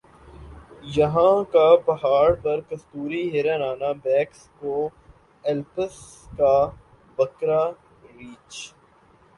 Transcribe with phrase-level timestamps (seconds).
[0.95, 4.87] یَہاں کا پہاڑ پر کستوری ہرن آنا بیکس کوہ
[5.43, 5.95] ایلپس
[6.37, 6.55] کا
[7.17, 7.63] بکرا
[8.07, 8.57] ریچھ